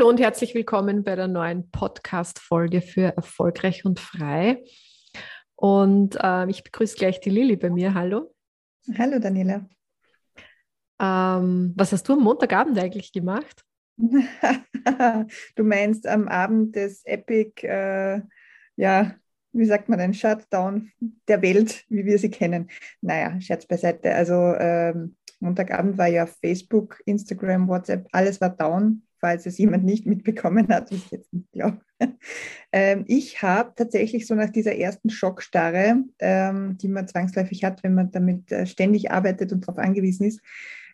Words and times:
Hallo 0.00 0.08
und 0.08 0.18
herzlich 0.18 0.54
willkommen 0.54 1.04
bei 1.04 1.14
der 1.14 1.28
neuen 1.28 1.70
Podcast-Folge 1.70 2.80
für 2.80 3.14
Erfolgreich 3.14 3.84
und 3.84 4.00
Frei. 4.00 4.64
Und 5.56 6.16
äh, 6.18 6.48
ich 6.48 6.64
begrüße 6.64 6.96
gleich 6.96 7.20
die 7.20 7.28
Lilly 7.28 7.56
bei 7.56 7.68
mir. 7.68 7.92
Hallo. 7.92 8.34
Hallo, 8.96 9.18
Daniela. 9.18 9.68
Ähm, 10.98 11.74
was 11.76 11.92
hast 11.92 12.08
du 12.08 12.14
am 12.14 12.20
Montagabend 12.20 12.78
eigentlich 12.78 13.12
gemacht? 13.12 13.62
du 13.98 15.64
meinst 15.64 16.06
am 16.06 16.28
Abend 16.28 16.76
des 16.76 17.04
Epic, 17.04 17.66
äh, 17.66 18.22
ja, 18.76 19.14
wie 19.52 19.66
sagt 19.66 19.90
man 19.90 19.98
denn, 19.98 20.14
Shutdown 20.14 20.90
der 21.28 21.42
Welt, 21.42 21.84
wie 21.90 22.06
wir 22.06 22.18
sie 22.18 22.30
kennen. 22.30 22.70
Naja, 23.02 23.38
Scherz 23.38 23.66
beiseite. 23.66 24.14
Also 24.14 24.54
ähm, 24.54 25.16
Montagabend 25.40 25.98
war 25.98 26.06
ja 26.06 26.24
Facebook, 26.24 27.02
Instagram, 27.04 27.68
WhatsApp, 27.68 28.08
alles 28.12 28.40
war 28.40 28.48
down 28.48 29.02
falls 29.20 29.46
es 29.46 29.58
jemand 29.58 29.84
nicht 29.84 30.06
mitbekommen 30.06 30.68
hat, 30.68 30.90
was 30.90 30.98
ich 30.98 31.10
jetzt 31.10 31.32
nicht 31.32 31.50
glaube. 31.52 31.80
Ähm, 32.72 33.04
ich 33.08 33.42
habe 33.42 33.72
tatsächlich 33.74 34.28
so 34.28 34.36
nach 34.36 34.48
dieser 34.48 34.76
ersten 34.76 35.10
Schockstarre, 35.10 36.04
ähm, 36.20 36.78
die 36.78 36.86
man 36.86 37.08
zwangsläufig 37.08 37.64
hat, 37.64 37.82
wenn 37.82 37.94
man 37.94 38.12
damit 38.12 38.52
äh, 38.52 38.64
ständig 38.64 39.10
arbeitet 39.10 39.52
und 39.52 39.66
darauf 39.66 39.78
angewiesen 39.78 40.24
ist, 40.28 40.40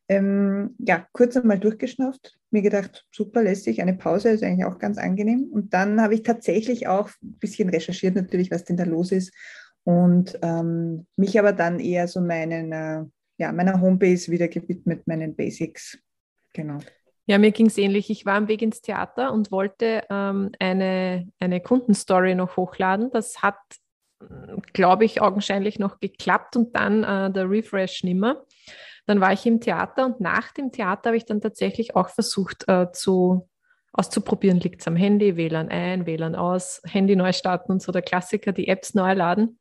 ähm, 0.09 0.75
ja, 0.79 1.07
kurz 1.13 1.37
einmal 1.37 1.59
durchgeschnauft, 1.59 2.39
mir 2.51 2.63
gedacht, 2.63 3.07
super 3.11 3.43
lässig, 3.43 3.83
eine 3.83 3.95
Pause 3.95 4.31
ist 4.31 4.43
eigentlich 4.43 4.65
auch 4.65 4.79
ganz 4.79 4.99
angenehm. 4.99 5.49
Und 5.53 5.75
dann 5.75 6.01
habe 6.01 6.15
ich 6.15 6.23
tatsächlich 6.23 6.87
auch 6.87 7.11
ein 7.23 7.39
bisschen 7.39 7.69
recherchiert, 7.69 8.15
natürlich, 8.15 8.51
was 8.51 8.65
denn 8.65 8.77
da 8.77 8.85
los 8.85 9.13
ist. 9.13 9.33
Und 9.85 10.39
ähm, 10.43 11.07
mich 11.17 11.39
aber 11.39 11.53
dann 11.53 11.81
eher 11.81 12.09
so 12.09 12.21
meinen, 12.21 12.73
äh, 12.73 13.05
ja, 13.39 13.53
meiner 13.53 13.81
Homebase 13.81 14.31
wieder 14.31 14.49
gewidmet, 14.49 15.07
meinen 15.07 15.35
Basics. 15.35 15.99
Genau. 16.53 16.79
Ja, 17.27 17.39
mir 17.39 17.51
ging 17.51 17.67
es 17.67 17.77
ähnlich. 17.77 18.09
Ich 18.09 18.25
war 18.25 18.35
am 18.35 18.47
Weg 18.47 18.63
ins 18.63 18.81
Theater 18.81 19.33
und 19.33 19.51
wollte 19.51 20.05
ähm, 20.11 20.53
eine, 20.61 21.29
eine 21.41 21.61
Kundenstory 21.61 22.37
noch 22.37 22.57
hochladen. 22.57 23.11
Das 23.11 23.43
hat, 23.43 23.59
glaube 24.73 25.05
ich, 25.05 25.21
augenscheinlich 25.21 25.81
noch 25.81 25.99
geklappt 25.99 26.57
und 26.57 26.77
dann 26.77 27.03
äh, 27.03 27.33
der 27.33 27.51
Refresh 27.51 28.05
nimmer. 28.05 28.45
Dann 29.07 29.21
war 29.21 29.33
ich 29.33 29.45
im 29.45 29.61
Theater 29.61 30.07
und 30.07 30.21
nach 30.21 30.53
dem 30.53 30.71
Theater 30.71 31.11
habe 31.11 31.17
ich 31.17 31.25
dann 31.25 31.41
tatsächlich 31.41 31.97
auch 31.97 32.11
versucht 32.11 32.69
äh, 32.69 32.93
zu 32.93 33.49
auszuprobieren, 33.93 34.61
liegt 34.61 34.83
es 34.83 34.87
am 34.87 34.97
Handy, 34.97 35.37
WLAN 35.37 35.69
ein, 35.69 36.07
WLAN 36.07 36.35
aus, 36.35 36.83
Handy 36.85 37.17
neu 37.17 37.33
starten 37.33 37.73
und 37.73 37.83
so 37.83 37.93
der 37.93 38.03
Klassiker, 38.03 38.53
die 38.53 38.69
Apps 38.69 38.95
neu 38.95 39.15
laden. 39.15 39.59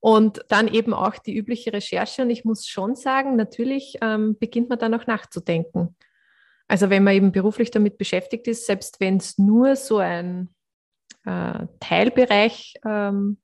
Und 0.00 0.44
dann 0.48 0.68
eben 0.68 0.94
auch 0.94 1.18
die 1.18 1.36
übliche 1.36 1.72
Recherche. 1.72 2.22
Und 2.22 2.30
ich 2.30 2.44
muss 2.44 2.66
schon 2.66 2.94
sagen, 2.94 3.36
natürlich 3.36 3.96
ähm, 4.02 4.36
beginnt 4.38 4.68
man 4.68 4.78
dann 4.78 4.94
auch 4.94 5.06
nachzudenken. 5.06 5.96
Also 6.68 6.90
wenn 6.90 7.04
man 7.04 7.14
eben 7.14 7.32
beruflich 7.32 7.70
damit 7.70 7.98
beschäftigt 7.98 8.46
ist, 8.48 8.66
selbst 8.66 9.00
wenn 9.00 9.16
es 9.16 9.38
nur 9.38 9.76
so 9.76 9.98
ein 9.98 10.54
äh, 11.24 11.66
Teilbereich 11.80 12.74
ähm, 12.84 13.38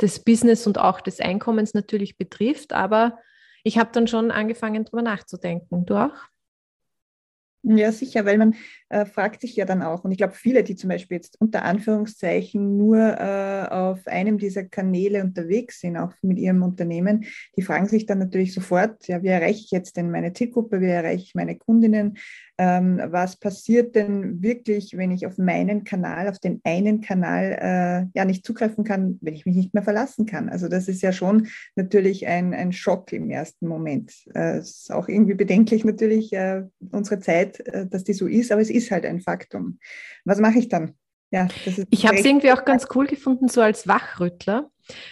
des 0.00 0.22
Business 0.22 0.66
und 0.66 0.78
auch 0.78 1.00
des 1.00 1.20
Einkommens 1.20 1.74
natürlich 1.74 2.16
betrifft, 2.16 2.72
aber 2.72 3.18
ich 3.64 3.78
habe 3.78 3.90
dann 3.92 4.06
schon 4.06 4.30
angefangen, 4.30 4.84
darüber 4.84 5.02
nachzudenken. 5.02 5.86
Du 5.86 5.96
auch? 5.96 6.14
Ja, 7.62 7.90
sicher, 7.90 8.24
weil 8.24 8.38
man 8.38 8.54
äh, 8.90 9.04
fragt 9.04 9.40
sich 9.40 9.56
ja 9.56 9.64
dann 9.64 9.82
auch, 9.82 10.04
und 10.04 10.12
ich 10.12 10.18
glaube, 10.18 10.34
viele, 10.34 10.62
die 10.62 10.76
zum 10.76 10.88
Beispiel 10.88 11.16
jetzt 11.16 11.40
unter 11.40 11.64
Anführungszeichen 11.64 12.76
nur 12.76 12.98
äh, 12.98 13.66
auf 13.68 14.06
einem 14.06 14.38
dieser 14.38 14.64
Kanäle 14.64 15.24
unterwegs 15.24 15.80
sind, 15.80 15.96
auch 15.96 16.12
mit 16.22 16.38
ihrem 16.38 16.62
Unternehmen, 16.62 17.24
die 17.56 17.62
fragen 17.62 17.88
sich 17.88 18.06
dann 18.06 18.20
natürlich 18.20 18.54
sofort, 18.54 19.08
ja, 19.08 19.20
wie 19.24 19.28
erreiche 19.28 19.64
ich 19.64 19.70
jetzt 19.72 19.96
denn 19.96 20.12
meine 20.12 20.32
Zielgruppe, 20.32 20.80
wie 20.80 20.86
erreiche 20.86 21.24
ich 21.24 21.34
meine 21.34 21.56
Kundinnen, 21.56 22.16
ähm, 22.58 23.00
was 23.04 23.36
passiert 23.36 23.94
denn 23.96 24.42
wirklich, 24.42 24.96
wenn 24.96 25.10
ich 25.10 25.26
auf 25.26 25.36
meinen 25.36 25.84
Kanal, 25.84 26.28
auf 26.28 26.38
den 26.38 26.60
einen 26.64 27.00
Kanal 27.00 27.58
äh, 28.14 28.18
ja 28.18 28.24
nicht 28.24 28.46
zugreifen 28.46 28.84
kann, 28.84 29.18
wenn 29.20 29.34
ich 29.34 29.44
mich 29.44 29.56
nicht 29.56 29.74
mehr 29.74 29.82
verlassen 29.82 30.24
kann. 30.24 30.48
Also 30.48 30.68
das 30.68 30.88
ist 30.88 31.02
ja 31.02 31.12
schon 31.12 31.48
natürlich 31.74 32.26
ein, 32.26 32.54
ein 32.54 32.72
Schock 32.72 33.12
im 33.12 33.28
ersten 33.30 33.66
Moment. 33.68 34.14
Äh, 34.34 34.58
es 34.58 34.82
ist 34.82 34.92
auch 34.92 35.08
irgendwie 35.08 35.34
bedenklich 35.34 35.84
natürlich 35.84 36.32
äh, 36.32 36.62
unsere 36.92 37.20
Zeit, 37.20 37.55
äh, 37.60 37.86
dass 37.86 38.04
die 38.04 38.12
so 38.12 38.26
ist, 38.26 38.52
aber 38.52 38.60
es 38.60 38.70
ist 38.70 38.90
halt 38.90 39.04
ein 39.04 39.20
Faktum. 39.20 39.78
Was 40.24 40.38
mache 40.38 40.58
ich 40.58 40.68
dann? 40.68 40.94
Ja, 41.30 41.48
ich 41.90 42.06
habe 42.06 42.16
es 42.16 42.24
irgendwie 42.24 42.52
auch 42.52 42.64
ganz 42.64 42.86
cool 42.94 43.06
gefunden, 43.06 43.48
so 43.48 43.60
als 43.60 43.88
Wachrüttler, 43.88 44.70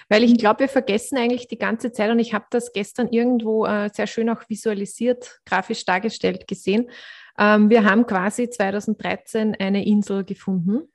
weil 0.09 0.23
ich 0.23 0.39
glaube, 0.39 0.61
wir 0.61 0.69
vergessen 0.69 1.19
eigentlich 1.19 1.49
die 1.49 1.59
ganze 1.59 1.91
Zeit 1.93 2.11
und 2.11 2.21
ich 2.21 2.33
habe 2.33 2.47
das 2.51 2.73
gestern 2.73 3.09
irgendwo 3.09 3.67
äh, 3.67 3.91
sehr 3.93 4.07
schön 4.07 4.31
auch 4.31 4.49
visualisiert, 4.49 5.41
grafisch 5.45 5.85
dargestellt 5.85 6.47
gesehen. 6.47 6.89
Ähm, 7.37 7.69
wir 7.69 7.85
haben 7.85 8.07
quasi 8.07 8.49
2013 8.49 9.57
eine 9.57 9.85
Insel 9.85 10.25
gefunden 10.25 10.89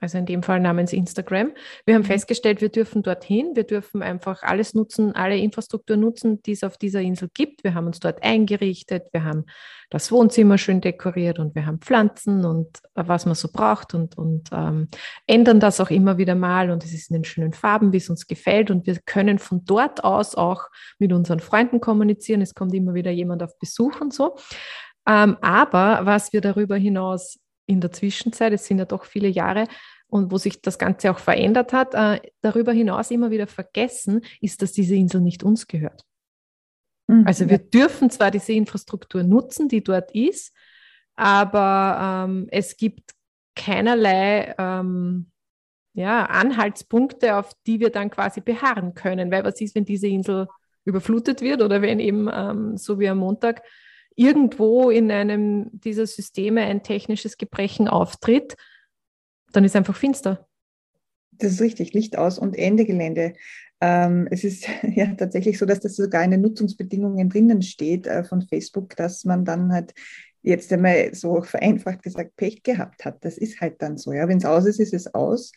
also 0.00 0.18
in 0.18 0.26
dem 0.26 0.42
Fall 0.42 0.60
namens 0.60 0.92
Instagram. 0.92 1.52
Wir 1.86 1.94
haben 1.94 2.02
mhm. 2.02 2.06
festgestellt, 2.06 2.60
wir 2.60 2.68
dürfen 2.68 3.02
dorthin, 3.02 3.56
wir 3.56 3.64
dürfen 3.64 4.02
einfach 4.02 4.42
alles 4.42 4.74
nutzen, 4.74 5.14
alle 5.14 5.38
Infrastruktur 5.38 5.96
nutzen, 5.96 6.42
die 6.42 6.52
es 6.52 6.62
auf 6.62 6.76
dieser 6.76 7.00
Insel 7.00 7.30
gibt. 7.32 7.64
Wir 7.64 7.74
haben 7.74 7.86
uns 7.86 8.00
dort 8.00 8.22
eingerichtet, 8.22 9.08
wir 9.12 9.24
haben 9.24 9.46
das 9.88 10.12
Wohnzimmer 10.12 10.58
schön 10.58 10.80
dekoriert 10.80 11.38
und 11.38 11.54
wir 11.54 11.64
haben 11.64 11.80
Pflanzen 11.80 12.44
und 12.44 12.78
äh, 12.94 13.04
was 13.06 13.24
man 13.24 13.34
so 13.34 13.48
braucht 13.50 13.94
und, 13.94 14.18
und 14.18 14.50
ähm, 14.52 14.88
ändern 15.26 15.60
das 15.60 15.80
auch 15.80 15.90
immer 15.90 16.18
wieder 16.18 16.34
mal 16.34 16.70
und 16.70 16.84
es 16.84 16.92
ist 16.92 17.10
in 17.10 17.14
den 17.14 17.24
schönen 17.24 17.52
Farben, 17.52 17.92
wie 17.92 17.98
es 17.98 18.10
uns 18.10 18.26
gefällt 18.26 18.70
und 18.70 18.86
wir 18.86 18.98
können 19.06 19.38
von 19.38 19.64
dort 19.64 20.04
aus 20.04 20.34
auch 20.34 20.64
mit 20.98 21.12
unseren 21.12 21.40
Freunden 21.40 21.80
kommunizieren. 21.80 22.42
Es 22.42 22.54
kommt 22.54 22.74
immer 22.74 22.94
wieder 22.94 23.10
jemand 23.10 23.42
auf 23.42 23.58
Besuch 23.58 24.00
und 24.00 24.12
so. 24.12 24.36
Ähm, 25.08 25.36
aber 25.40 26.00
was 26.02 26.32
wir 26.32 26.40
darüber 26.40 26.76
hinaus 26.76 27.38
in 27.66 27.80
der 27.80 27.92
Zwischenzeit, 27.92 28.52
es 28.52 28.66
sind 28.66 28.78
ja 28.78 28.84
doch 28.84 29.04
viele 29.04 29.28
Jahre, 29.28 29.66
und 30.08 30.30
wo 30.30 30.38
sich 30.38 30.62
das 30.62 30.78
Ganze 30.78 31.10
auch 31.10 31.18
verändert 31.18 31.72
hat, 31.72 31.94
äh, 31.94 32.20
darüber 32.40 32.72
hinaus 32.72 33.10
immer 33.10 33.30
wieder 33.30 33.46
vergessen, 33.46 34.22
ist, 34.40 34.62
dass 34.62 34.72
diese 34.72 34.94
Insel 34.94 35.20
nicht 35.20 35.42
uns 35.42 35.66
gehört. 35.66 36.04
Mhm. 37.08 37.26
Also 37.26 37.48
wir 37.48 37.58
dürfen 37.58 38.10
zwar 38.10 38.30
diese 38.30 38.52
Infrastruktur 38.52 39.22
nutzen, 39.22 39.68
die 39.68 39.82
dort 39.82 40.12
ist, 40.12 40.54
aber 41.16 42.26
ähm, 42.28 42.46
es 42.50 42.76
gibt 42.76 43.12
keinerlei 43.54 44.54
ähm, 44.58 45.30
ja, 45.94 46.26
Anhaltspunkte, 46.26 47.36
auf 47.36 47.52
die 47.66 47.80
wir 47.80 47.90
dann 47.90 48.10
quasi 48.10 48.40
beharren 48.40 48.94
können. 48.94 49.30
Weil 49.30 49.44
was 49.44 49.60
ist, 49.60 49.74
wenn 49.74 49.86
diese 49.86 50.08
Insel 50.08 50.46
überflutet 50.84 51.40
wird 51.40 51.62
oder 51.62 51.80
wenn 51.80 51.98
eben, 51.98 52.28
ähm, 52.32 52.76
so 52.76 53.00
wie 53.00 53.08
am 53.08 53.18
Montag, 53.18 53.62
irgendwo 54.16 54.90
in 54.90 55.10
einem 55.10 55.70
dieser 55.72 56.06
Systeme 56.06 56.62
ein 56.62 56.82
technisches 56.82 57.36
Gebrechen 57.36 57.86
auftritt, 57.86 58.56
dann 59.52 59.64
ist 59.64 59.76
einfach 59.76 59.96
finster. 59.96 60.48
Das 61.32 61.52
ist 61.52 61.60
richtig, 61.60 61.92
Licht 61.92 62.16
aus 62.16 62.38
und 62.38 62.56
Ende 62.56 62.86
Gelände. 62.86 63.34
Ähm, 63.80 64.26
es 64.30 64.42
ist 64.42 64.66
ja 64.82 65.06
tatsächlich 65.14 65.58
so, 65.58 65.66
dass 65.66 65.80
das 65.80 65.96
sogar 65.96 66.24
in 66.24 66.30
den 66.30 66.40
Nutzungsbedingungen 66.40 67.28
drinnen 67.28 67.62
steht 67.62 68.06
äh, 68.06 68.24
von 68.24 68.42
Facebook, 68.42 68.96
dass 68.96 69.24
man 69.24 69.44
dann 69.44 69.72
halt 69.72 69.94
jetzt 70.42 70.72
einmal 70.72 71.14
so 71.14 71.42
vereinfacht 71.42 72.02
gesagt 72.02 72.36
Pech 72.36 72.62
gehabt 72.62 73.04
hat. 73.04 73.24
Das 73.24 73.36
ist 73.36 73.60
halt 73.60 73.82
dann 73.82 73.98
so. 73.98 74.12
Ja. 74.12 74.28
Wenn 74.28 74.38
es 74.38 74.44
aus 74.44 74.64
ist, 74.64 74.80
ist 74.80 74.94
es 74.94 75.12
aus. 75.12 75.52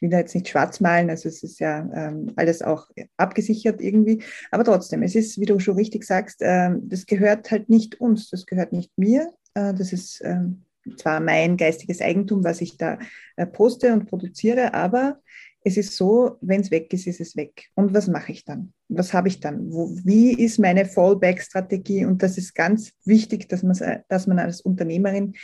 Ich 0.00 0.02
will 0.02 0.10
da 0.10 0.18
jetzt 0.18 0.34
nicht 0.34 0.48
schwarz 0.48 0.80
malen, 0.80 1.10
also 1.10 1.28
es 1.28 1.42
ist 1.42 1.60
ja 1.60 1.86
ähm, 1.94 2.32
alles 2.36 2.62
auch 2.62 2.88
abgesichert 3.18 3.82
irgendwie. 3.82 4.22
Aber 4.50 4.64
trotzdem, 4.64 5.02
es 5.02 5.14
ist, 5.14 5.38
wie 5.38 5.44
du 5.44 5.58
schon 5.58 5.76
richtig 5.76 6.04
sagst, 6.04 6.38
ähm, 6.40 6.88
das 6.88 7.04
gehört 7.04 7.50
halt 7.50 7.68
nicht 7.68 8.00
uns, 8.00 8.30
das 8.30 8.46
gehört 8.46 8.72
nicht 8.72 8.90
mir. 8.96 9.30
Äh, 9.52 9.74
das 9.74 9.92
ist 9.92 10.22
ähm, 10.24 10.64
zwar 10.96 11.20
mein 11.20 11.58
geistiges 11.58 12.00
Eigentum, 12.00 12.42
was 12.44 12.62
ich 12.62 12.78
da 12.78 12.98
äh, 13.36 13.46
poste 13.46 13.92
und 13.92 14.06
produziere, 14.06 14.72
aber 14.72 15.20
es 15.62 15.76
ist 15.76 15.96
so, 15.96 16.38
wenn 16.40 16.62
es 16.62 16.70
weg 16.70 16.92
ist, 16.92 17.06
ist 17.06 17.20
es 17.20 17.36
weg. 17.36 17.66
Und 17.74 17.92
was 17.92 18.06
mache 18.06 18.32
ich 18.32 18.44
dann? 18.44 18.72
Was 18.88 19.12
habe 19.12 19.28
ich 19.28 19.40
dann? 19.40 19.70
Wo, 19.70 19.90
wie 20.04 20.32
ist 20.32 20.58
meine 20.58 20.86
Fallback-Strategie? 20.86 22.06
Und 22.06 22.22
das 22.22 22.38
ist 22.38 22.54
ganz 22.54 22.92
wichtig, 23.04 23.48
dass 23.48 23.62
man, 23.62 23.76
dass 24.08 24.26
man 24.26 24.38
als 24.38 24.62
Unternehmerin 24.62 25.34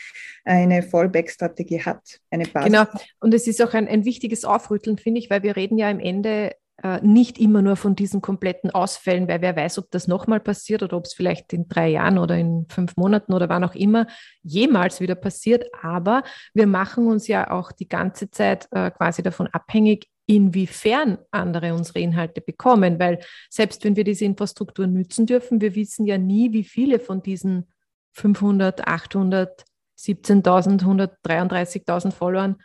eine 0.44 0.82
Fallback-Strategie 0.82 1.82
hat, 1.82 2.20
eine 2.30 2.44
Basis. 2.46 2.72
Genau. 2.72 2.84
Und 3.20 3.34
es 3.34 3.46
ist 3.46 3.62
auch 3.62 3.74
ein, 3.74 3.88
ein 3.88 4.04
wichtiges 4.04 4.44
Aufrütteln, 4.44 4.96
finde 4.96 5.20
ich, 5.20 5.28
weil 5.28 5.42
wir 5.42 5.54
reden 5.54 5.76
ja 5.76 5.90
im 5.90 6.00
Ende 6.00 6.52
nicht 7.00 7.38
immer 7.38 7.62
nur 7.62 7.76
von 7.76 7.96
diesen 7.96 8.20
kompletten 8.20 8.70
Ausfällen, 8.70 9.28
weil 9.28 9.40
wer 9.40 9.56
weiß, 9.56 9.78
ob 9.78 9.90
das 9.90 10.08
nochmal 10.08 10.40
passiert 10.40 10.82
oder 10.82 10.98
ob 10.98 11.06
es 11.06 11.14
vielleicht 11.14 11.52
in 11.54 11.68
drei 11.68 11.88
Jahren 11.88 12.18
oder 12.18 12.36
in 12.36 12.66
fünf 12.68 12.96
Monaten 12.96 13.32
oder 13.32 13.48
wann 13.48 13.64
auch 13.64 13.74
immer 13.74 14.06
jemals 14.42 15.00
wieder 15.00 15.14
passiert. 15.14 15.64
Aber 15.82 16.22
wir 16.52 16.66
machen 16.66 17.06
uns 17.06 17.28
ja 17.28 17.50
auch 17.50 17.72
die 17.72 17.88
ganze 17.88 18.30
Zeit 18.30 18.68
äh, 18.72 18.90
quasi 18.90 19.22
davon 19.22 19.46
abhängig, 19.46 20.08
inwiefern 20.26 21.18
andere 21.30 21.72
unsere 21.72 22.00
Inhalte 22.00 22.40
bekommen, 22.40 22.98
weil 22.98 23.20
selbst 23.48 23.84
wenn 23.84 23.96
wir 23.96 24.04
diese 24.04 24.24
Infrastruktur 24.24 24.86
nützen 24.86 25.24
dürfen, 25.24 25.60
wir 25.60 25.74
wissen 25.76 26.04
ja 26.04 26.18
nie, 26.18 26.52
wie 26.52 26.64
viele 26.64 26.98
von 26.98 27.22
diesen 27.22 27.68
500, 28.12 28.86
800, 28.86 29.64
17.000, 29.98 30.82
133.000 30.82 32.12
Followern 32.12 32.56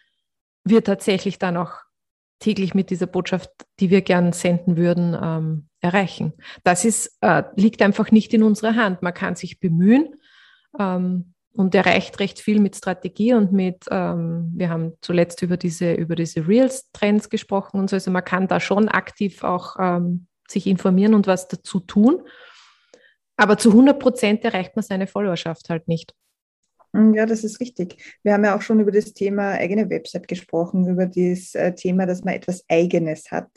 wir 0.63 0.83
tatsächlich 0.83 1.39
dann 1.39 1.57
auch 1.57 1.73
täglich 2.41 2.73
mit 2.73 2.89
dieser 2.89 3.05
Botschaft, 3.05 3.49
die 3.79 3.89
wir 3.89 4.01
gern 4.01 4.33
senden 4.33 4.75
würden, 4.75 5.17
ähm, 5.21 5.67
erreichen. 5.79 6.33
Das 6.63 6.83
ist, 6.83 7.17
äh, 7.21 7.43
liegt 7.55 7.81
einfach 7.81 8.11
nicht 8.11 8.33
in 8.33 8.43
unserer 8.43 8.75
Hand. 8.75 9.01
Man 9.01 9.13
kann 9.13 9.35
sich 9.35 9.59
bemühen 9.59 10.15
ähm, 10.77 11.33
und 11.53 11.75
erreicht 11.75 12.19
recht 12.19 12.39
viel 12.39 12.59
mit 12.59 12.75
Strategie 12.75 13.33
und 13.33 13.53
mit, 13.53 13.85
ähm, 13.89 14.51
wir 14.55 14.69
haben 14.69 14.93
zuletzt 15.01 15.41
über 15.41 15.55
diese, 15.55 15.93
über 15.93 16.15
diese 16.15 16.47
Reels-Trends 16.47 17.29
gesprochen 17.29 17.79
und 17.79 17.89
so. 17.89 17.95
Also 17.95 18.11
man 18.11 18.25
kann 18.25 18.47
da 18.47 18.59
schon 18.59 18.89
aktiv 18.89 19.43
auch 19.43 19.75
ähm, 19.79 20.27
sich 20.49 20.67
informieren 20.67 21.13
und 21.13 21.27
was 21.27 21.47
dazu 21.47 21.79
tun. 21.79 22.21
Aber 23.37 23.57
zu 23.57 23.69
100 23.69 23.99
Prozent 23.99 24.43
erreicht 24.43 24.75
man 24.75 24.83
seine 24.83 25.07
Followerschaft 25.07 25.69
halt 25.69 25.87
nicht. 25.87 26.13
Mm, 26.93 27.13
ja, 27.13 27.25
das 27.25 27.43
ist 27.43 27.59
richtig. 27.59 27.97
Wir 28.23 28.33
haben 28.33 28.43
ja 28.43 28.55
auch 28.55 28.61
schon 28.61 28.79
über 28.79 28.91
das 28.91 29.13
Thema 29.13 29.51
eigene 29.51 29.89
Website 29.89 30.27
gesprochen, 30.27 30.87
über 30.87 31.05
das 31.05 31.55
äh, 31.55 31.73
Thema, 31.73 32.05
dass 32.05 32.23
man 32.23 32.33
etwas 32.33 32.65
Eigenes 32.67 33.31
hat. 33.31 33.49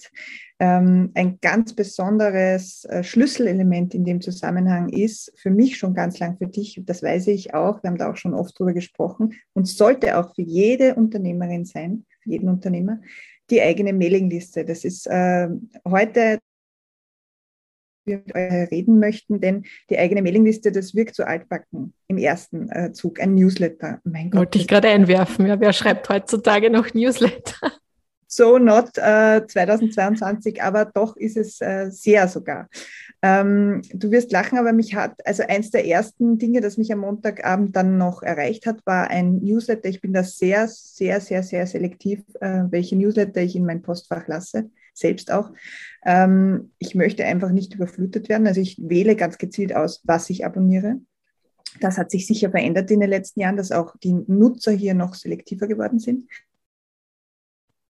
Ähm, 0.60 1.10
ein 1.14 1.38
ganz 1.40 1.74
besonderes 1.74 2.84
äh, 2.84 3.02
Schlüsselelement 3.02 3.92
in 3.92 4.04
dem 4.04 4.20
Zusammenhang 4.20 4.88
ist 4.88 5.32
für 5.36 5.50
mich 5.50 5.76
schon 5.76 5.94
ganz 5.94 6.20
lang, 6.20 6.36
für 6.38 6.46
dich, 6.46 6.80
das 6.84 7.02
weiß 7.02 7.26
ich 7.28 7.54
auch, 7.54 7.82
wir 7.82 7.90
haben 7.90 7.98
da 7.98 8.10
auch 8.10 8.16
schon 8.16 8.34
oft 8.34 8.56
drüber 8.58 8.72
gesprochen 8.72 9.34
und 9.52 9.66
sollte 9.66 10.16
auch 10.16 10.32
für 10.34 10.42
jede 10.42 10.94
Unternehmerin 10.94 11.64
sein, 11.64 12.06
für 12.20 12.30
jeden 12.30 12.48
Unternehmer, 12.48 13.00
die 13.50 13.60
eigene 13.60 13.92
Mailingliste. 13.92 14.64
Das 14.64 14.84
ist 14.84 15.06
äh, 15.08 15.48
heute 15.86 16.38
wir 18.06 18.22
mit 18.24 18.34
euch 18.34 18.70
reden 18.70 18.98
möchten, 18.98 19.40
denn 19.40 19.64
die 19.90 19.98
eigene 19.98 20.22
Mailingliste, 20.22 20.72
das 20.72 20.94
wirkt 20.94 21.14
so 21.14 21.24
altbacken 21.24 21.94
im 22.08 22.18
ersten 22.18 22.68
äh, 22.70 22.92
Zug. 22.92 23.20
Ein 23.20 23.34
Newsletter. 23.34 24.00
Mein 24.04 24.30
Gott. 24.30 24.40
Wollte 24.40 24.58
ich 24.58 24.68
gerade 24.68 24.88
einwerfen. 24.88 25.46
Ja, 25.46 25.60
wer 25.60 25.72
schreibt 25.72 26.08
heutzutage 26.08 26.70
noch 26.70 26.94
Newsletter? 26.94 27.72
So 28.26 28.58
not 28.58 28.98
äh, 28.98 29.46
2022, 29.46 30.60
aber 30.60 30.86
doch 30.86 31.16
ist 31.16 31.36
es 31.36 31.60
äh, 31.60 31.88
sehr 31.90 32.26
sogar. 32.26 32.68
Ähm, 33.22 33.82
du 33.92 34.10
wirst 34.10 34.32
lachen, 34.32 34.58
aber 34.58 34.72
mich 34.72 34.96
hat, 34.96 35.12
also 35.24 35.44
eins 35.46 35.70
der 35.70 35.86
ersten 35.86 36.36
Dinge, 36.36 36.60
das 36.60 36.76
mich 36.76 36.92
am 36.92 36.98
Montagabend 36.98 37.76
dann 37.76 37.96
noch 37.96 38.24
erreicht 38.24 38.66
hat, 38.66 38.84
war 38.86 39.08
ein 39.08 39.38
Newsletter. 39.38 39.88
Ich 39.88 40.00
bin 40.00 40.12
da 40.12 40.24
sehr, 40.24 40.66
sehr, 40.66 41.20
sehr, 41.20 41.44
sehr 41.44 41.66
selektiv, 41.68 42.22
äh, 42.40 42.64
welche 42.70 42.96
Newsletter 42.96 43.40
ich 43.40 43.54
in 43.54 43.66
mein 43.66 43.82
Postfach 43.82 44.26
lasse 44.26 44.68
selbst 44.94 45.30
auch. 45.30 45.52
Ähm, 46.04 46.72
ich 46.78 46.94
möchte 46.94 47.24
einfach 47.24 47.50
nicht 47.50 47.74
überflutet 47.74 48.28
werden. 48.28 48.46
Also 48.46 48.60
ich 48.60 48.78
wähle 48.80 49.16
ganz 49.16 49.38
gezielt 49.38 49.74
aus, 49.74 50.02
was 50.04 50.30
ich 50.30 50.46
abonniere. 50.46 51.00
Das 51.80 51.98
hat 51.98 52.10
sich 52.10 52.26
sicher 52.26 52.50
verändert 52.50 52.90
in 52.90 53.00
den 53.00 53.10
letzten 53.10 53.40
Jahren, 53.40 53.56
dass 53.56 53.72
auch 53.72 53.96
die 54.02 54.12
Nutzer 54.12 54.72
hier 54.72 54.94
noch 54.94 55.14
selektiver 55.14 55.66
geworden 55.66 55.98
sind. 55.98 56.28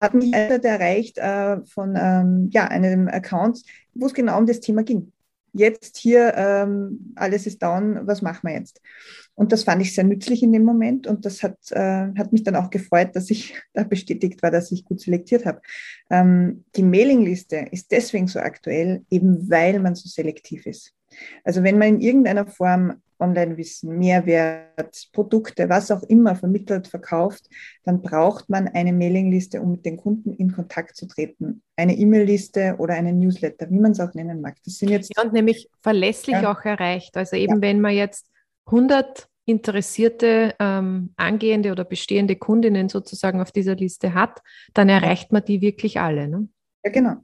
Hat 0.01 0.15
mich 0.15 0.33
erreicht 0.33 1.19
äh, 1.19 1.65
von 1.65 1.95
ähm, 1.97 2.51
ja, 2.53 2.67
einem 2.67 3.09
Account, 3.09 3.63
wo 3.95 4.07
es 4.07 4.15
genau 4.15 4.39
um 4.39 4.47
das 4.47 4.61
Thema 4.61 4.83
ging 4.83 5.13
jetzt 5.59 5.97
hier, 5.97 6.35
ähm, 6.37 7.13
alles 7.17 7.47
ist 7.47 7.63
down, 7.63 8.07
was 8.07 8.23
machen 8.23 8.49
wir 8.49 8.55
jetzt? 8.55 8.81
Und 9.35 9.53
das 9.53 9.65
fand 9.65 9.83
ich 9.83 9.95
sehr 9.95 10.05
nützlich 10.05 10.43
in 10.43 10.53
dem 10.53 10.65
Moment 10.65 11.07
und 11.07 11.27
das 11.27 11.43
hat, 11.43 11.59
äh, 11.71 12.09
hat 12.17 12.33
mich 12.33 12.43
dann 12.43 12.57
auch 12.57 12.71
gefreut, 12.71 13.15
dass 13.15 13.31
ich 13.31 13.55
da 13.75 13.85
bestätigt 13.85 14.43
war, 14.43 14.51
dass 14.51 14.73
ich 14.73 14.85
gut 14.85 15.01
selektiert 15.01 15.45
habe. 15.45 15.61
Ähm, 16.11 16.65
die 16.75 16.83
Mailingliste 16.83 17.67
ist 17.71 17.93
deswegen 17.93 18.29
so 18.29 18.39
aktuell, 18.39 19.05
eben 19.11 19.51
weil 19.51 19.79
man 19.81 19.95
so 19.95 20.09
selektiv 20.09 20.67
ist. 20.67 20.95
Also 21.45 21.63
wenn 21.63 21.79
man 21.79 21.89
in 21.89 22.01
irgendeiner 22.01 22.47
Form 22.47 23.01
Online-Wissen, 23.19 23.99
Mehrwert, 23.99 25.09
Produkte, 25.13 25.69
was 25.69 25.91
auch 25.91 26.03
immer 26.05 26.37
vermittelt, 26.37 26.89
verkauft, 26.89 27.49
dann 27.85 28.03
braucht 28.03 28.49
man 28.49 28.69
eine 28.69 28.93
Mailingliste, 28.93 29.61
um 29.61 29.73
mit 29.73 29.87
den 29.87 29.97
Kunden 29.97 30.35
in 30.35 30.53
Kontakt 30.53 30.97
zu 30.97 31.07
treten. 31.07 31.63
Eine 31.77 31.97
E-Mail-Liste 31.97 32.77
oder 32.79 32.95
eine 32.95 33.13
Newsletter, 33.13 33.71
wie 33.71 33.79
man 33.79 33.93
es 33.93 34.01
auch 34.01 34.15
nennen 34.15 34.41
mag. 34.41 34.57
Das 34.65 34.79
sind 34.79 34.91
jetzt 34.91 35.13
ja, 35.17 35.23
und 35.23 35.33
nämlich 35.33 35.69
verlässlich 35.83 36.37
ja. 36.37 36.53
auch 36.53 36.65
erreicht. 36.65 37.17
Also 37.17 37.37
eben, 37.37 37.57
ja. 37.57 37.61
wenn 37.63 37.81
man 37.81 37.95
jetzt 37.95 38.29
100 38.67 39.29
interessierte 39.47 40.55
ähm, 40.59 41.13
angehende 41.17 41.71
oder 41.71 41.85
bestehende 41.85 42.37
Kundinnen 42.37 42.89
sozusagen 42.89 43.41
auf 43.41 43.53
dieser 43.53 43.77
Liste 43.77 44.13
hat, 44.13 44.43
dann 44.75 44.89
erreicht 44.89 45.33
man 45.33 45.45
die 45.45 45.61
wirklich 45.61 46.01
alle. 46.01 46.29
Ne? 46.29 46.49
Ja, 46.85 46.91
genau. 46.91 47.17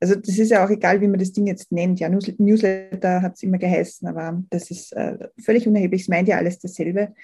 Also 0.00 0.14
das 0.14 0.38
ist 0.38 0.50
ja 0.50 0.64
auch 0.64 0.70
egal, 0.70 1.00
wie 1.00 1.08
man 1.08 1.18
das 1.18 1.32
Ding 1.32 1.46
jetzt 1.46 1.72
nennt. 1.72 2.00
Ja, 2.00 2.08
Newsletter 2.08 3.22
hat 3.22 3.34
es 3.34 3.42
immer 3.42 3.58
geheißen, 3.58 4.08
aber 4.08 4.42
das 4.50 4.70
ist 4.70 4.92
äh, 4.92 5.28
völlig 5.42 5.66
unerheblich. 5.66 6.02
Es 6.02 6.08
meint 6.08 6.28
ja 6.28 6.38
alles 6.38 6.58
dasselbe. 6.58 7.14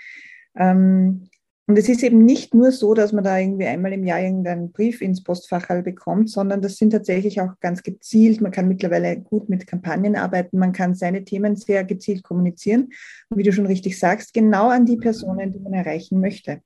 Ähm, 0.57 1.29
und 1.69 1.77
es 1.77 1.89
ist 1.89 2.05
eben 2.05 2.25
nicht 2.25 2.55
nur 2.55 2.71
so, 2.71 2.95
dass 2.95 3.13
man 3.13 3.25
da 3.25 3.39
irgendwie 3.39 3.67
einmal 3.67 3.93
im 3.93 4.05
Jahr 4.05 4.21
irgendeinen 4.21 4.71
Brief 4.71 5.01
ins 5.03 5.25
Postfach 5.25 5.67
bekommt, 5.83 6.31
sondern 6.31 6.63
das 6.63 6.77
sind 6.77 6.91
tatsächlich 6.91 7.41
auch 7.41 7.59
ganz 7.59 7.83
gezielt. 7.83 8.41
Man 8.41 8.53
kann 8.53 8.69
mittlerweile 8.69 9.19
gut 9.19 9.49
mit 9.49 9.67
Kampagnen 9.67 10.15
arbeiten, 10.15 10.59
man 10.59 10.73
kann 10.73 10.95
seine 10.95 11.25
Themen 11.25 11.57
sehr 11.57 11.83
gezielt 11.83 12.23
kommunizieren. 12.23 12.91
Und 13.31 13.39
wie 13.39 13.43
du 13.43 13.53
schon 13.53 13.67
richtig 13.67 13.99
sagst, 13.99 14.33
genau 14.33 14.69
an 14.69 14.87
die 14.87 14.97
Personen, 14.97 15.51
die 15.51 15.59
man 15.59 15.73
erreichen 15.73 16.21
möchte. 16.21 16.61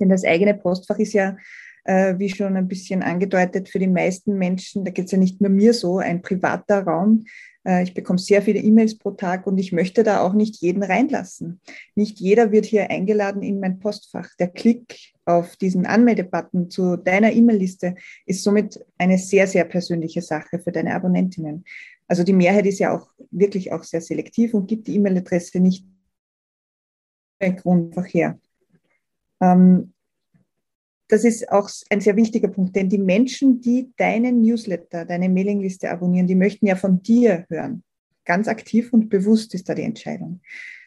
Denn 0.00 0.08
das 0.08 0.24
eigene 0.24 0.54
Postfach 0.54 0.98
ist 0.98 1.12
ja 1.12 1.36
äh, 1.86 2.18
wie 2.18 2.28
schon 2.28 2.56
ein 2.56 2.68
bisschen 2.68 3.02
angedeutet, 3.02 3.68
für 3.68 3.78
die 3.78 3.86
meisten 3.86 4.38
Menschen, 4.38 4.84
da 4.84 4.90
geht 4.90 5.06
es 5.06 5.12
ja 5.12 5.18
nicht 5.18 5.40
nur 5.40 5.50
mir 5.50 5.72
so, 5.72 5.98
ein 5.98 6.22
privater 6.22 6.82
Raum. 6.82 7.24
Äh, 7.64 7.82
ich 7.84 7.94
bekomme 7.94 8.18
sehr 8.18 8.42
viele 8.42 8.58
E-Mails 8.58 8.98
pro 8.98 9.12
Tag 9.12 9.46
und 9.46 9.58
ich 9.58 9.72
möchte 9.72 10.02
da 10.02 10.20
auch 10.20 10.32
nicht 10.32 10.56
jeden 10.60 10.82
reinlassen. 10.82 11.60
Nicht 11.94 12.18
jeder 12.20 12.52
wird 12.52 12.66
hier 12.66 12.90
eingeladen 12.90 13.42
in 13.42 13.60
mein 13.60 13.78
Postfach. 13.78 14.28
Der 14.38 14.48
Klick 14.48 15.14
auf 15.24 15.56
diesen 15.56 15.86
Anmeldebutton 15.86 16.70
zu 16.70 16.96
deiner 16.96 17.32
E-Mail-Liste 17.32 17.94
ist 18.26 18.42
somit 18.42 18.84
eine 18.98 19.18
sehr, 19.18 19.46
sehr 19.46 19.64
persönliche 19.64 20.22
Sache 20.22 20.58
für 20.58 20.72
deine 20.72 20.94
Abonnentinnen. 20.94 21.64
Also 22.08 22.22
die 22.22 22.32
Mehrheit 22.32 22.66
ist 22.66 22.78
ja 22.78 22.96
auch 22.96 23.10
wirklich 23.30 23.72
auch 23.72 23.82
sehr 23.82 24.00
selektiv 24.00 24.54
und 24.54 24.68
gibt 24.68 24.86
die 24.86 24.96
E-Mail-Adresse 24.96 25.58
nicht 25.60 25.84
Grund 27.38 27.96
einfach 27.96 28.12
her. 28.12 28.38
Ähm, 29.40 29.92
das 31.08 31.24
ist 31.24 31.50
auch 31.50 31.70
ein 31.90 32.00
sehr 32.00 32.16
wichtiger 32.16 32.48
Punkt, 32.48 32.74
denn 32.74 32.88
die 32.88 32.98
Menschen, 32.98 33.60
die 33.60 33.92
deinen 33.96 34.42
Newsletter, 34.42 35.04
deine 35.04 35.28
Mailingliste 35.28 35.90
abonnieren, 35.90 36.26
die 36.26 36.34
möchten 36.34 36.66
ja 36.66 36.76
von 36.76 37.02
dir 37.02 37.46
hören. 37.48 37.82
Ganz 38.24 38.48
aktiv 38.48 38.92
und 38.92 39.08
bewusst 39.08 39.54
ist 39.54 39.68
da 39.68 39.74
die 39.74 39.82
Entscheidung. 39.82 40.40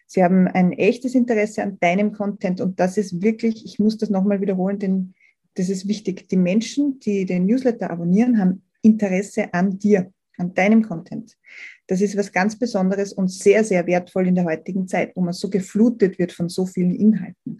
Sie 0.07 0.23
haben 0.23 0.47
ein 0.47 0.73
echtes 0.73 1.15
Interesse 1.15 1.63
an 1.63 1.77
deinem 1.79 2.11
Content 2.11 2.59
und 2.61 2.79
das 2.79 2.97
ist 2.97 3.21
wirklich, 3.21 3.63
ich 3.65 3.79
muss 3.79 3.97
das 3.97 4.09
nochmal 4.09 4.41
wiederholen, 4.41 4.79
denn 4.79 5.13
das 5.53 5.69
ist 5.69 5.87
wichtig. 5.87 6.27
Die 6.27 6.37
Menschen, 6.37 6.99
die 6.99 7.25
den 7.25 7.45
Newsletter 7.45 7.89
abonnieren, 7.89 8.39
haben 8.39 8.63
Interesse 8.81 9.53
an 9.53 9.77
dir, 9.77 10.11
an 10.37 10.53
deinem 10.53 10.81
Content. 10.83 11.37
Das 11.87 12.01
ist 12.01 12.17
was 12.17 12.31
ganz 12.31 12.57
Besonderes 12.57 13.13
und 13.13 13.29
sehr, 13.29 13.63
sehr 13.63 13.85
wertvoll 13.87 14.27
in 14.27 14.35
der 14.35 14.45
heutigen 14.45 14.87
Zeit, 14.87 15.15
wo 15.15 15.21
man 15.21 15.33
so 15.33 15.49
geflutet 15.49 16.19
wird 16.19 16.31
von 16.31 16.49
so 16.49 16.65
vielen 16.65 16.95
Inhalten. 16.95 17.58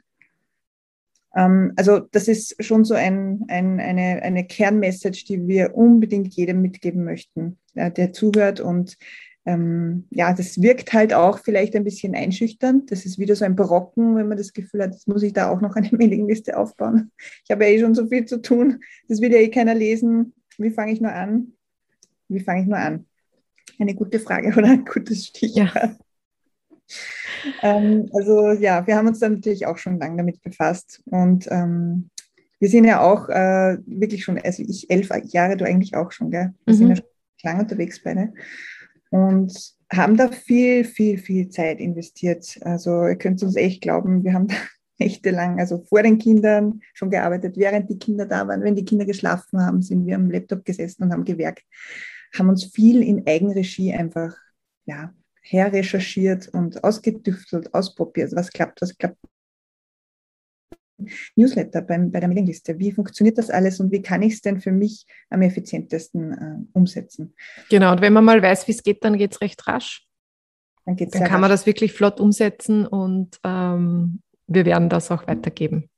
Ähm, 1.40 1.72
also 1.78 2.00
das 2.00 2.28
ist 2.28 2.62
schon 2.64 2.84
so 2.84 2.94
ein, 2.94 3.46
ein, 3.48 3.80
eine, 3.80 4.22
eine 4.22 4.46
Kernmessage, 4.46 5.24
die 5.26 5.48
wir 5.48 5.76
unbedingt 5.76 6.34
jedem 6.34 6.62
mitgeben 6.62 7.06
möchten, 7.06 7.58
ja, 7.76 7.90
der 7.90 8.12
zuhört. 8.12 8.60
Und 8.60 8.98
ähm, 9.46 10.06
ja, 10.10 10.34
das 10.34 10.62
wirkt 10.62 10.92
halt 10.92 11.14
auch 11.14 11.40
vielleicht 11.40 11.76
ein 11.78 11.86
bisschen 11.86 12.14
einschüchternd. 12.14 12.92
Das 12.92 13.06
ist 13.06 13.20
wieder 13.20 13.38
so 13.38 13.46
ein 13.46 13.56
Brocken, 13.56 14.18
wenn 14.18 14.28
man 14.28 14.38
das 14.38 14.52
Gefühl 14.52 14.84
hat, 14.84 14.92
jetzt 14.92 15.08
muss 15.08 15.24
ich 15.24 15.32
da 15.32 15.50
auch 15.50 15.62
noch 15.62 15.76
eine 15.76 15.90
Mailingliste 15.98 16.58
aufbauen. 16.58 17.12
Ich 17.46 17.52
habe 17.52 17.64
ja 17.64 17.72
eh 17.72 17.80
schon 17.80 17.96
so 17.96 18.08
viel 18.08 18.26
zu 18.26 18.42
tun. 18.42 18.84
Das 19.08 19.22
will 19.22 19.32
ja 19.32 19.40
eh 19.40 19.50
keiner 19.50 19.76
lesen. 19.76 20.34
Wie 20.58 20.72
fange 20.72 20.92
ich 20.92 21.00
nur 21.00 21.14
an? 21.14 21.54
Wie 22.28 22.42
fange 22.42 22.64
ich 22.64 22.68
nur 22.68 22.78
an? 22.78 23.06
Eine 23.80 23.96
gute 23.96 24.20
Frage 24.20 24.50
oder 24.58 24.68
ein 24.68 24.84
gutes 24.84 25.28
Stichwort. 25.28 25.74
Ja 25.74 25.96
ähm, 27.62 28.10
also 28.14 28.52
ja, 28.52 28.86
wir 28.86 28.96
haben 28.96 29.08
uns 29.08 29.20
dann 29.20 29.36
natürlich 29.36 29.66
auch 29.66 29.78
schon 29.78 30.00
lange 30.00 30.18
damit 30.18 30.42
befasst 30.42 31.02
und 31.06 31.48
ähm, 31.52 32.10
wir 32.60 32.70
sind 32.70 32.84
ja 32.84 33.02
auch 33.02 33.30
äh, 33.30 33.78
wirklich 33.86 34.24
schon, 34.24 34.38
also 34.40 34.64
ich 34.64 34.90
elf 34.90 35.10
Jahre, 35.28 35.58
du 35.58 35.66
eigentlich 35.66 35.96
auch 35.96 36.12
schon, 36.12 36.32
gell? 36.32 36.54
Wir 36.66 36.74
mhm. 36.74 36.78
sind 36.78 36.90
ja 36.90 36.96
schon 36.98 37.06
lange 37.44 37.62
unterwegs 37.62 38.02
beide 38.04 38.34
und 39.12 39.54
haben 39.92 40.18
da 40.18 40.30
viel, 40.30 40.84
viel, 40.84 41.18
viel 41.18 41.50
Zeit 41.50 41.80
investiert. 41.80 42.60
Also 42.62 43.08
ihr 43.08 43.16
könnt 43.16 43.42
uns 43.42 43.56
echt 43.56 43.82
glauben, 43.82 44.24
wir 44.24 44.34
haben 44.34 44.48
da 44.48 44.56
nächtelang, 45.00 45.60
also 45.60 45.80
vor 45.88 46.04
den 46.04 46.18
Kindern 46.18 46.82
schon 46.94 47.10
gearbeitet, 47.10 47.56
während 47.58 47.90
die 47.90 47.98
Kinder 47.98 48.26
da 48.26 48.48
waren. 48.48 48.62
Wenn 48.62 48.76
die 48.76 48.86
Kinder 48.86 49.06
geschlafen 49.06 49.62
haben, 49.62 49.82
sind 49.82 50.06
wir 50.06 50.16
am 50.16 50.30
Laptop 50.30 50.66
gesessen 50.66 51.04
und 51.04 51.14
haben 51.14 51.24
gewerkt, 51.24 51.64
haben 52.38 52.50
uns 52.50 52.66
viel 52.66 53.02
in 53.02 53.26
Eigenregie 53.26 53.94
einfach 53.94 54.36
ja, 54.86 55.14
herrecherchiert 55.50 56.48
und 56.50 56.84
ausgetüftelt, 56.84 57.74
ausprobiert, 57.74 58.32
was 58.36 58.52
klappt, 58.52 58.82
was 58.82 58.96
klappt 58.98 59.18
Newsletter 61.36 61.82
beim, 61.82 62.12
bei 62.12 62.20
der 62.20 62.30
Mailingliste. 62.30 62.78
Wie 62.78 62.92
funktioniert 62.92 63.38
das 63.38 63.50
alles 63.50 63.80
und 63.80 63.92
wie 63.92 64.02
kann 64.02 64.22
ich 64.22 64.34
es 64.34 64.42
denn 64.42 64.60
für 64.60 64.72
mich 64.72 65.06
am 65.30 65.42
effizientesten 65.42 66.34
äh, 66.34 66.78
umsetzen? 66.78 67.34
Genau, 67.70 67.92
und 67.92 68.02
wenn 68.02 68.14
man 68.14 68.26
mal 68.26 68.42
weiß, 68.42 68.68
wie 68.68 68.74
es 68.74 68.84
geht, 68.84 69.04
dann 69.04 69.18
geht 69.18 69.34
es 69.34 69.42
recht 69.42 69.66
rasch. 69.68 70.06
Dann, 70.86 70.98
dann 70.98 71.10
kann 71.10 71.24
rasch. 71.24 71.40
man 71.40 71.50
das 71.50 71.66
wirklich 71.66 71.94
flott 71.94 72.20
umsetzen 72.20 72.86
und 72.86 73.40
ähm, 73.44 74.22
wir 74.48 74.66
werden 74.66 74.90
das 74.90 75.10
auch 75.10 75.26
weitergeben. 75.28 75.90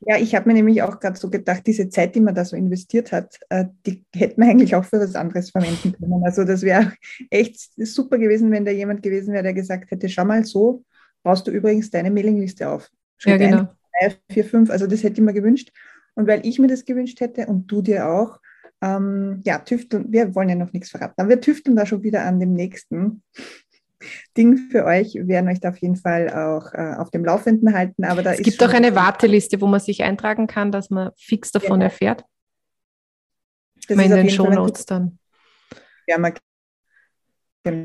Ja, 0.00 0.16
ich 0.16 0.34
habe 0.34 0.48
mir 0.48 0.54
nämlich 0.54 0.82
auch 0.82 1.00
gerade 1.00 1.18
so 1.18 1.30
gedacht, 1.30 1.66
diese 1.66 1.88
Zeit, 1.88 2.14
die 2.14 2.20
man 2.20 2.34
da 2.34 2.44
so 2.44 2.56
investiert 2.56 3.12
hat, 3.12 3.38
äh, 3.48 3.66
die 3.86 4.04
hätte 4.14 4.40
man 4.40 4.50
eigentlich 4.50 4.74
auch 4.74 4.84
für 4.84 5.00
was 5.00 5.14
anderes 5.14 5.50
verwenden 5.50 5.92
können. 5.92 6.22
Also 6.24 6.44
das 6.44 6.62
wäre 6.62 6.92
echt 7.30 7.58
super 7.76 8.18
gewesen, 8.18 8.50
wenn 8.50 8.64
da 8.64 8.70
jemand 8.70 9.02
gewesen 9.02 9.32
wäre, 9.32 9.42
der 9.42 9.54
gesagt 9.54 9.90
hätte, 9.90 10.08
schau 10.08 10.24
mal 10.24 10.44
so, 10.44 10.84
baust 11.22 11.46
du 11.46 11.50
übrigens 11.50 11.90
deine 11.90 12.10
Mailingliste 12.10 12.68
auf. 12.68 12.88
Schritt 13.18 13.40
ja, 13.40 13.50
genau 13.50 13.68
drei, 13.98 14.16
vier, 14.30 14.44
fünf. 14.44 14.70
Also 14.70 14.86
das 14.86 15.02
hätte 15.02 15.20
ich 15.20 15.24
mir 15.24 15.34
gewünscht. 15.34 15.72
Und 16.14 16.26
weil 16.26 16.44
ich 16.46 16.58
mir 16.58 16.68
das 16.68 16.84
gewünscht 16.84 17.20
hätte 17.20 17.46
und 17.46 17.66
du 17.66 17.82
dir 17.82 18.08
auch, 18.08 18.40
ähm, 18.80 19.40
ja, 19.44 19.58
tüfteln, 19.58 20.06
wir 20.12 20.34
wollen 20.34 20.48
ja 20.48 20.54
noch 20.54 20.72
nichts 20.72 20.90
verraten, 20.90 21.14
aber 21.20 21.30
wir 21.30 21.40
tüfteln 21.40 21.74
da 21.74 21.84
schon 21.84 22.02
wieder 22.04 22.24
an 22.24 22.38
dem 22.38 22.52
nächsten 22.52 23.22
Ding 24.36 24.56
für 24.70 24.84
euch, 24.84 25.14
wir 25.14 25.28
werden 25.28 25.48
euch 25.48 25.60
da 25.60 25.70
auf 25.70 25.78
jeden 25.78 25.96
Fall 25.96 26.30
auch 26.30 26.72
äh, 26.72 26.94
auf 26.96 27.10
dem 27.10 27.24
Laufenden 27.24 27.74
halten. 27.74 28.04
Aber 28.04 28.22
da 28.22 28.32
es 28.32 28.42
gibt 28.42 28.62
auch 28.62 28.72
eine 28.72 28.94
Warteliste, 28.94 29.60
wo 29.60 29.66
man 29.66 29.80
sich 29.80 30.02
eintragen 30.02 30.46
kann, 30.46 30.70
dass 30.72 30.90
man 30.90 31.10
fix 31.16 31.50
davon 31.50 31.80
ja. 31.80 31.86
erfährt. 31.86 32.24
Das 33.88 33.98
in 33.98 34.10
den 34.10 34.30
Show 34.30 34.48
Notes 34.48 34.84
dann. 34.84 35.18
Ja, 36.06 36.18
man 36.18 36.32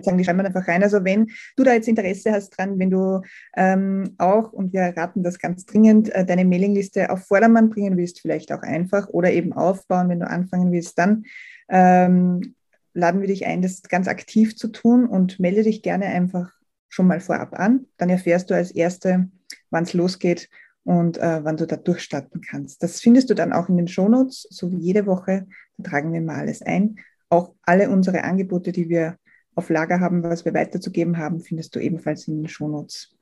sagen, 0.01 0.17
die 0.17 0.23
schreiben 0.23 0.39
wir 0.39 0.45
einfach 0.45 0.67
rein. 0.67 0.83
Also 0.83 1.03
wenn 1.03 1.27
du 1.55 1.63
da 1.63 1.73
jetzt 1.73 1.87
Interesse 1.87 2.31
hast 2.31 2.51
dran, 2.51 2.79
wenn 2.79 2.89
du 2.89 3.21
ähm, 3.55 4.15
auch, 4.17 4.53
und 4.53 4.73
wir 4.73 4.93
raten 4.95 5.23
das 5.23 5.39
ganz 5.39 5.65
dringend, 5.65 6.09
äh, 6.09 6.25
deine 6.25 6.45
Mailingliste 6.45 7.09
auf 7.09 7.25
Vordermann 7.25 7.69
bringen 7.69 7.97
willst, 7.97 8.21
vielleicht 8.21 8.51
auch 8.51 8.61
einfach 8.61 9.09
oder 9.09 9.31
eben 9.31 9.53
aufbauen, 9.53 10.09
wenn 10.09 10.19
du 10.19 10.27
anfangen 10.27 10.71
willst, 10.71 10.97
dann 10.97 11.23
ähm, 11.69 12.55
laden 12.93 13.21
wir 13.21 13.27
dich 13.27 13.45
ein, 13.45 13.61
das 13.61 13.81
ganz 13.83 14.07
aktiv 14.07 14.55
zu 14.55 14.67
tun 14.67 15.05
und 15.05 15.39
melde 15.39 15.63
dich 15.63 15.81
gerne 15.81 16.05
einfach 16.05 16.51
schon 16.89 17.07
mal 17.07 17.19
vorab 17.19 17.57
an. 17.59 17.87
Dann 17.97 18.09
erfährst 18.09 18.49
du 18.49 18.55
als 18.55 18.71
Erste, 18.71 19.29
wann 19.71 19.83
es 19.83 19.93
losgeht 19.93 20.49
und 20.83 21.17
äh, 21.17 21.43
wann 21.43 21.57
du 21.57 21.65
da 21.65 21.75
durchstarten 21.75 22.41
kannst. 22.41 22.83
Das 22.83 23.01
findest 23.01 23.29
du 23.29 23.33
dann 23.33 23.53
auch 23.53 23.69
in 23.69 23.77
den 23.77 23.87
Shownotes, 23.87 24.47
so 24.49 24.71
wie 24.71 24.77
jede 24.77 25.05
Woche. 25.05 25.47
Da 25.77 25.89
tragen 25.89 26.13
wir 26.13 26.21
mal 26.21 26.39
alles 26.39 26.61
ein. 26.61 26.97
Auch 27.29 27.55
alle 27.63 27.89
unsere 27.89 28.23
Angebote, 28.23 28.71
die 28.71 28.89
wir 28.89 29.17
auf 29.55 29.69
Lager 29.69 29.99
haben, 29.99 30.23
was 30.23 30.45
wir 30.45 30.53
weiterzugeben 30.53 31.17
haben, 31.17 31.39
findest 31.39 31.75
du 31.75 31.79
ebenfalls 31.79 32.27
in 32.27 32.41
den 32.41 32.49
Shownotes. 32.49 33.15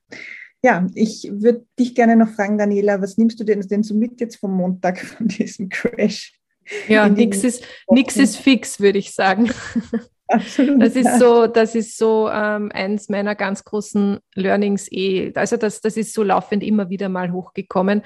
Ja, 0.63 0.85
ich 0.93 1.29
würde 1.31 1.65
dich 1.79 1.95
gerne 1.95 2.15
noch 2.15 2.29
fragen, 2.29 2.57
Daniela, 2.57 3.01
was 3.01 3.17
nimmst 3.17 3.39
du 3.39 3.43
denn, 3.43 3.61
denn 3.61 3.83
so 3.83 3.95
mit 3.95 4.19
jetzt 4.19 4.37
vom 4.37 4.55
Montag 4.55 4.99
von 4.99 5.27
diesem 5.27 5.69
Crash? 5.69 6.40
Ja, 6.87 7.09
nichts 7.09 7.43
ist, 7.43 7.65
nix 7.89 8.17
ist 8.17 8.37
fix, 8.37 8.79
würde 8.79 8.99
ich 8.99 9.13
sagen. 9.13 9.51
Absolut. 10.27 10.81
Das 10.81 10.95
ist 10.95 11.19
so, 11.19 11.47
das 11.47 11.75
ist 11.75 11.97
so 11.97 12.29
ähm, 12.29 12.71
eins 12.73 13.09
meiner 13.09 13.35
ganz 13.35 13.63
großen 13.63 14.19
Learnings 14.35 14.89
eh. 14.91 15.31
Also 15.35 15.57
das, 15.57 15.81
das 15.81 15.97
ist 15.97 16.13
so 16.13 16.23
laufend 16.23 16.63
immer 16.63 16.89
wieder 16.89 17.09
mal 17.09 17.31
hochgekommen. 17.31 18.03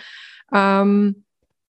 Ähm, 0.54 1.26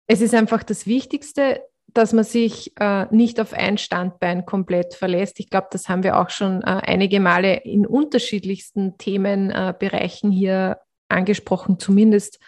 es 0.07 0.21
ist 0.21 0.35
einfach 0.35 0.63
das 0.63 0.87
Wichtigste, 0.87 1.63
dass 1.97 2.13
man 2.13 2.25
sich 2.25 2.73
äh, 2.79 3.07
nicht 3.11 3.41
auf 3.41 3.55
ein 3.55 3.79
Standbein 3.79 4.45
komplett 4.45 4.95
verlässt. 4.95 5.41
Ich 5.41 5.51
glaube, 5.51 5.69
das 5.71 5.89
haben 5.89 6.03
wir 6.03 6.21
auch 6.21 6.31
schon 6.31 6.63
äh, 6.63 6.67
einige 6.67 7.21
Male 7.21 7.57
in 7.65 7.87
unterschiedlichsten 7.87 8.99
Themenbereichen 8.99 10.31
äh, 10.31 10.35
hier 10.35 10.79
angesprochen, 11.09 11.79
zumindest. 11.79 12.39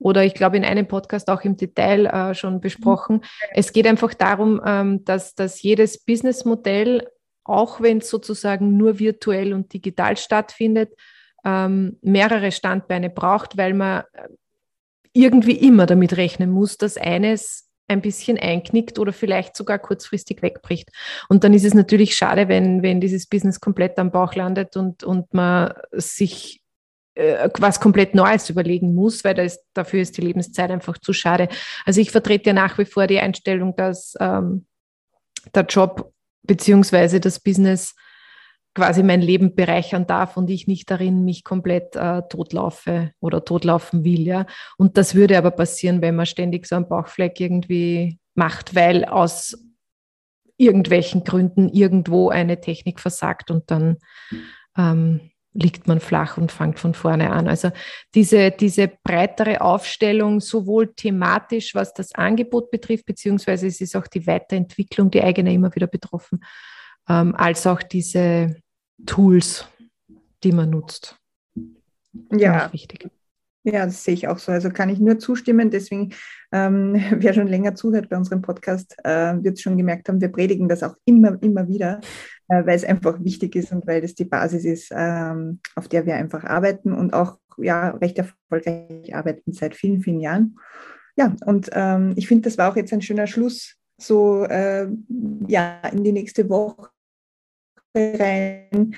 Oder 0.00 0.24
ich 0.24 0.34
glaube, 0.34 0.56
in 0.56 0.64
einem 0.64 0.88
Podcast 0.88 1.28
auch 1.30 1.42
im 1.42 1.56
Detail 1.56 2.06
äh, 2.06 2.34
schon 2.34 2.60
besprochen. 2.60 3.16
Mhm. 3.16 3.22
Es 3.54 3.72
geht 3.72 3.86
einfach 3.86 4.14
darum, 4.14 4.60
ähm, 4.66 5.04
dass, 5.04 5.34
dass 5.34 5.62
jedes 5.62 6.02
Businessmodell, 6.04 7.06
auch 7.44 7.80
wenn 7.80 7.98
es 7.98 8.08
sozusagen 8.08 8.76
nur 8.76 8.98
virtuell 8.98 9.52
und 9.52 9.72
digital 9.72 10.16
stattfindet, 10.16 10.92
ähm, 11.44 11.98
mehrere 12.02 12.50
Standbeine 12.50 13.10
braucht, 13.10 13.56
weil 13.56 13.74
man 13.74 14.04
äh, 14.12 14.28
irgendwie 15.12 15.56
immer 15.56 15.86
damit 15.86 16.16
rechnen 16.16 16.50
muss, 16.50 16.78
dass 16.78 16.96
eines 16.96 17.68
ein 17.88 18.00
bisschen 18.00 18.38
einknickt 18.38 18.98
oder 18.98 19.12
vielleicht 19.12 19.56
sogar 19.56 19.78
kurzfristig 19.78 20.42
wegbricht. 20.42 20.90
Und 21.28 21.44
dann 21.44 21.52
ist 21.52 21.64
es 21.64 21.74
natürlich 21.74 22.14
schade, 22.14 22.48
wenn, 22.48 22.82
wenn 22.82 23.00
dieses 23.00 23.26
Business 23.26 23.60
komplett 23.60 23.98
am 23.98 24.12
Bauch 24.12 24.34
landet 24.34 24.76
und, 24.76 25.02
und 25.02 25.34
man 25.34 25.74
sich 25.92 26.62
was 27.16 27.80
komplett 27.80 28.14
Neues 28.14 28.48
überlegen 28.50 28.94
muss, 28.94 29.24
weil 29.24 29.38
ist, 29.38 29.60
dafür 29.74 30.00
ist 30.00 30.16
die 30.16 30.22
Lebenszeit 30.22 30.70
einfach 30.70 30.98
zu 30.98 31.12
schade. 31.12 31.48
Also 31.84 32.00
ich 32.00 32.10
vertrete 32.10 32.50
ja 32.50 32.52
nach 32.52 32.78
wie 32.78 32.84
vor 32.84 33.06
die 33.06 33.18
Einstellung, 33.18 33.74
dass 33.76 34.14
ähm, 34.20 34.66
der 35.54 35.64
Job 35.64 36.12
beziehungsweise 36.42 37.20
das 37.20 37.40
Business 37.40 37.94
quasi 38.74 39.02
mein 39.02 39.20
Leben 39.20 39.54
bereichern 39.54 40.06
darf 40.06 40.36
und 40.36 40.48
ich 40.48 40.68
nicht 40.68 40.90
darin 40.90 41.24
mich 41.24 41.42
komplett 41.42 41.96
äh, 41.96 42.22
totlaufe 42.28 43.12
oder 43.20 43.44
totlaufen 43.44 44.04
will, 44.04 44.20
ja. 44.20 44.46
Und 44.78 44.96
das 44.96 45.14
würde 45.14 45.36
aber 45.36 45.50
passieren, 45.50 46.02
wenn 46.02 46.14
man 46.14 46.26
ständig 46.26 46.66
so 46.66 46.76
einen 46.76 46.88
Bauchfleck 46.88 47.40
irgendwie 47.40 48.18
macht, 48.34 48.76
weil 48.76 49.04
aus 49.04 49.58
irgendwelchen 50.56 51.24
Gründen 51.24 51.68
irgendwo 51.68 52.28
eine 52.28 52.60
Technik 52.60 53.00
versagt 53.00 53.50
und 53.50 53.70
dann 53.70 53.96
ähm, 54.76 55.29
liegt 55.52 55.88
man 55.88 56.00
flach 56.00 56.36
und 56.36 56.52
fängt 56.52 56.78
von 56.78 56.94
vorne 56.94 57.30
an. 57.30 57.48
Also 57.48 57.70
diese, 58.14 58.50
diese 58.50 58.88
breitere 59.02 59.60
Aufstellung, 59.60 60.40
sowohl 60.40 60.94
thematisch, 60.94 61.74
was 61.74 61.92
das 61.92 62.14
Angebot 62.14 62.70
betrifft, 62.70 63.06
beziehungsweise 63.06 63.66
es 63.66 63.80
ist 63.80 63.96
auch 63.96 64.06
die 64.06 64.26
Weiterentwicklung, 64.26 65.10
die 65.10 65.22
eigene 65.22 65.52
immer 65.52 65.74
wieder 65.74 65.88
betroffen, 65.88 66.44
ähm, 67.08 67.34
als 67.34 67.66
auch 67.66 67.82
diese 67.82 68.56
Tools, 69.06 69.66
die 70.44 70.52
man 70.52 70.70
nutzt. 70.70 71.16
Ja, 72.32 72.72
wichtig. 72.72 73.10
Ja, 73.62 73.84
das 73.84 74.04
sehe 74.04 74.14
ich 74.14 74.26
auch 74.26 74.38
so. 74.38 74.52
Also 74.52 74.70
kann 74.70 74.88
ich 74.88 75.00
nur 75.00 75.18
zustimmen. 75.18 75.70
Deswegen, 75.70 76.14
ähm, 76.52 76.94
wer 77.16 77.34
schon 77.34 77.46
länger 77.46 77.74
zuhört 77.74 78.08
bei 78.08 78.16
unserem 78.16 78.42
Podcast, 78.42 78.96
äh, 79.04 79.34
wird 79.42 79.60
schon 79.60 79.76
gemerkt 79.76 80.08
haben, 80.08 80.20
wir 80.20 80.32
predigen 80.32 80.68
das 80.68 80.82
auch 80.82 80.94
immer, 81.04 81.40
immer 81.42 81.68
wieder, 81.68 82.00
äh, 82.48 82.64
weil 82.64 82.76
es 82.76 82.84
einfach 82.84 83.22
wichtig 83.22 83.56
ist 83.56 83.72
und 83.72 83.86
weil 83.86 84.00
das 84.00 84.14
die 84.14 84.24
Basis 84.24 84.64
ist, 84.64 84.90
ähm, 84.94 85.60
auf 85.76 85.88
der 85.88 86.06
wir 86.06 86.14
einfach 86.16 86.44
arbeiten 86.44 86.92
und 86.92 87.12
auch 87.12 87.38
ja, 87.58 87.90
recht 87.90 88.18
erfolgreich 88.18 89.14
arbeiten 89.14 89.52
seit 89.52 89.74
vielen, 89.74 90.00
vielen 90.00 90.20
Jahren. 90.20 90.56
Ja, 91.16 91.36
und 91.44 91.68
ähm, 91.72 92.14
ich 92.16 92.28
finde, 92.28 92.48
das 92.48 92.56
war 92.56 92.70
auch 92.70 92.76
jetzt 92.76 92.92
ein 92.94 93.02
schöner 93.02 93.26
Schluss, 93.26 93.76
so 93.98 94.44
äh, 94.44 94.88
ja, 95.48 95.82
in 95.92 96.02
die 96.02 96.12
nächste 96.12 96.48
Woche 96.48 96.88
rein. 97.94 98.96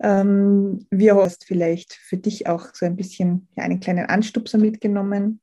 Ähm, 0.00 0.86
wir 0.90 1.16
hast 1.16 1.44
vielleicht 1.44 1.92
für 1.92 2.16
dich 2.16 2.46
auch 2.46 2.74
so 2.74 2.86
ein 2.86 2.96
bisschen 2.96 3.48
ja, 3.56 3.64
einen 3.64 3.80
kleinen 3.80 4.06
Anstupser 4.06 4.58
mitgenommen 4.58 5.40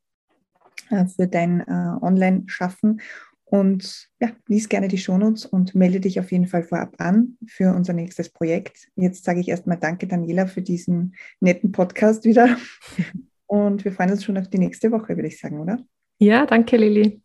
äh, 0.90 1.06
für 1.06 1.28
dein 1.28 1.62
äh, 1.62 1.98
Online-Schaffen. 2.02 3.02
Und 3.46 4.10
ja, 4.20 4.32
lies 4.48 4.70
gerne 4.70 4.88
die 4.88 4.98
Shownotes 4.98 5.46
und 5.46 5.76
melde 5.76 6.00
dich 6.00 6.20
auf 6.20 6.32
jeden 6.32 6.48
Fall 6.48 6.64
vorab 6.64 6.96
an 6.98 7.38
für 7.48 7.74
unser 7.76 7.94
nächstes 7.94 8.30
Projekt. 8.30 8.88
Jetzt 8.96 9.24
sage 9.24 9.40
ich 9.40 9.50
erstmal 9.50 9.78
Danke, 9.78 10.08
Daniela, 10.08 10.48
für 10.48 10.62
diesen 10.62 11.16
netten 11.40 11.72
Podcast 11.72 12.26
wieder. 12.26 12.58
Und 13.48 13.86
wir 13.86 13.92
freuen 13.92 14.10
uns 14.10 14.24
schon 14.24 14.40
auf 14.40 14.50
die 14.50 14.58
nächste 14.58 14.92
Woche, 14.92 15.16
würde 15.16 15.28
ich 15.28 15.40
sagen, 15.40 15.60
oder? 15.60 15.78
Ja, 16.18 16.48
danke, 16.48 16.78
Lili. 16.78 17.22